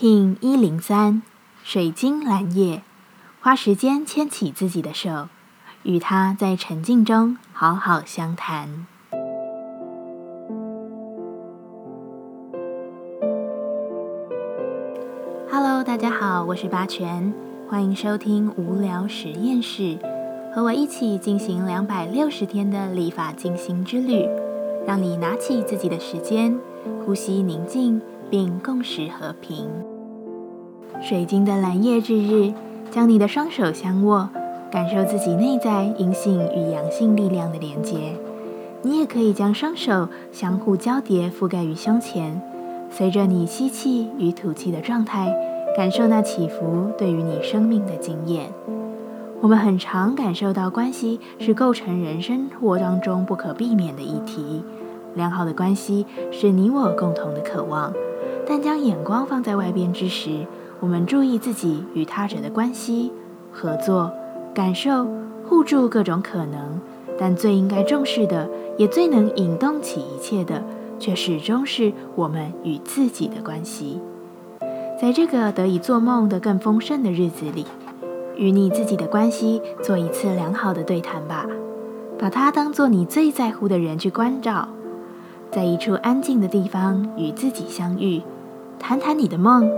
[0.00, 1.22] King 一零三，
[1.64, 2.82] 水晶蓝叶，
[3.40, 5.26] 花时间牵起自己的手，
[5.82, 8.86] 与他在沉静中好好相谈。
[15.50, 17.34] Hello，大家好，我是八全，
[17.68, 19.98] 欢迎收听无聊实验室，
[20.54, 24.24] 和我一起进行两百六十天的立法进行之旅，
[24.86, 26.56] 让你拿起自己的时间，
[27.04, 28.00] 呼吸宁静。
[28.30, 29.68] 并共识和平。
[31.00, 32.52] 水晶的蓝叶之日，
[32.90, 34.28] 将你的双手相握，
[34.70, 38.14] 感受自己内在阴性与阳性力量的连接。
[38.82, 42.40] 你也可以将双手相互交叠，覆盖于胸前，
[42.90, 45.34] 随着你吸气与吐气的状态，
[45.76, 48.52] 感受那起伏对于你生命的经验。
[49.40, 54.64] 我们很常感受到，关系是构成人生活当中不可避免的议题。
[55.14, 57.92] 良好的关系是你我共同的渴望。
[58.48, 60.46] 但将眼光放在外边之时，
[60.80, 63.12] 我们注意自己与他者的关系、
[63.52, 64.10] 合作、
[64.54, 65.06] 感受、
[65.44, 66.80] 互助各种可能。
[67.20, 70.62] 但最应该重视的，也最能引动起一切的，
[70.98, 74.00] 却始终是我们与自己的关系。
[74.98, 77.66] 在这个得以做梦的更丰盛的日子里，
[78.36, 81.44] 与你自己的关系做一次良好的对谈吧，
[82.18, 84.68] 把它当做你最在乎的人去关照，
[85.50, 88.22] 在一处安静的地方与自己相遇。
[88.78, 89.70] 谈谈你的梦，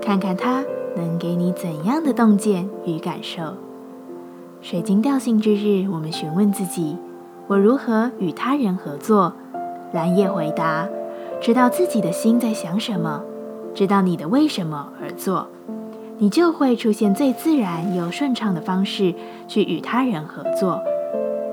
[0.00, 0.64] 看看它
[0.96, 3.54] 能给你怎样的洞见与感受。
[4.60, 6.96] 水晶调性之日，我们询问自己：
[7.46, 9.32] 我如何与他人合作？
[9.92, 10.88] 蓝叶回答：
[11.40, 13.22] 知道自己的心在想什么，
[13.74, 15.46] 知道你的为什么而做，
[16.18, 19.14] 你就会出现最自然又顺畅的方式
[19.46, 20.80] 去与他人合作。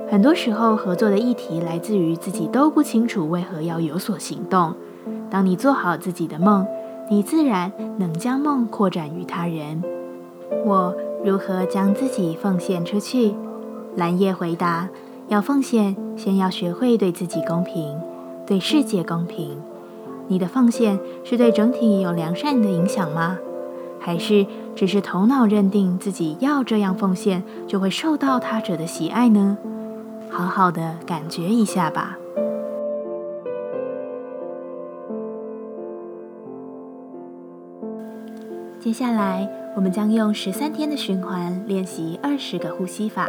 [0.09, 4.73] 很多时候，合作的议题来自于自己都不清楚为何要有所行动。
[5.29, 6.65] 当你做好自己的梦。
[7.09, 9.81] 你自然能将梦扩展于他人。
[10.65, 13.33] 我如何将自己奉献出去？
[13.95, 14.89] 蓝叶回答：
[15.27, 17.95] 要奉献，先要学会对自己公平，
[18.45, 19.57] 对世界公平。
[20.27, 23.37] 你的奉献是对整体有良善的影响吗？
[23.99, 24.45] 还是
[24.75, 29.57] 只是头脑认定自己要这样奉献，就会受到他者的喜爱呢？
[30.29, 32.17] 好好的感觉一下吧。
[38.85, 43.27] 接下来，我们将用十三天的循环练习二十个呼吸法。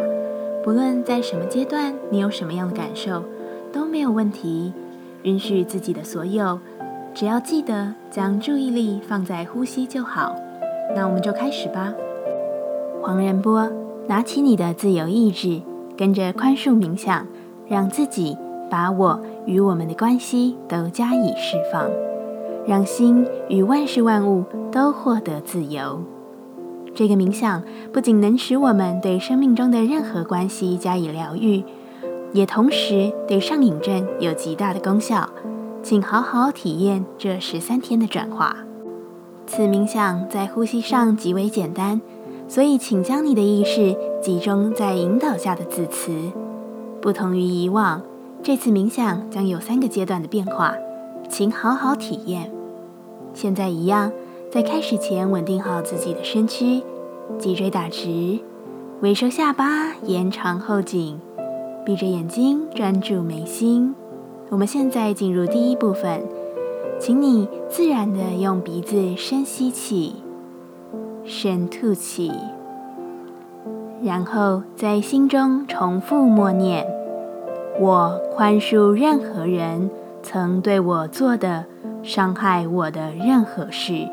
[0.62, 3.24] 不论在什么阶段，你有什么样的感受，
[3.72, 4.74] 都没有问题。
[5.22, 6.60] 允许自己的所有，
[7.14, 10.36] 只要记得将注意力放在呼吸就好。
[10.94, 11.94] 那我们就开始吧。
[13.00, 13.66] 黄仁波，
[14.06, 15.62] 拿起你的自由意志，
[15.96, 17.26] 跟着宽恕冥想，
[17.66, 18.36] 让自己
[18.68, 21.88] 把我与我们的关系都加以释放。
[22.66, 26.02] 让心与万事万物都获得自由。
[26.94, 27.62] 这个冥想
[27.92, 31.62] 不仅能使我们对生命中的任何关系加以疗愈，
[32.32, 35.28] 也同时对上瘾症有极大的功效。
[35.82, 38.56] 请好好体验这十三天的转化。
[39.46, 42.00] 此冥想在呼吸上极为简单，
[42.48, 46.32] 所以请将你的意识集中在引导下的字词。
[47.00, 48.02] 不同于以往，
[48.42, 50.74] 这次冥想将有三个阶段的变化，
[51.28, 52.50] 请好好体验。
[53.36, 54.10] 现在一样，
[54.50, 56.82] 在开始前稳定好自己的身躯，
[57.38, 58.38] 脊椎打直，
[59.02, 61.20] 微收下巴，延长后颈，
[61.84, 63.94] 闭着眼睛专注眉心。
[64.48, 66.22] 我们现在进入第一部分，
[66.98, 70.14] 请你自然的用鼻子深吸气，
[71.26, 72.32] 深吐气，
[74.02, 76.86] 然后在心中重复默念
[77.78, 79.90] ：“我宽恕任何人
[80.22, 81.66] 曾对我做的。”
[82.06, 84.08] 伤害我的任何事，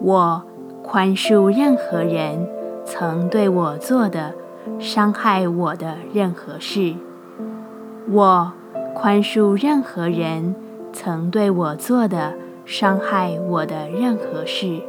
[0.00, 0.40] 我
[0.84, 2.46] 宽恕任何人
[2.84, 4.32] 曾对我做的
[4.78, 6.94] 伤害我的任何事，
[8.08, 8.52] 我
[8.94, 10.54] 宽恕任何人
[10.92, 14.80] 曾对我做的伤害我的任何事。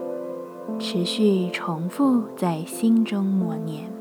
[0.78, 4.01] 持续重复在心中默念。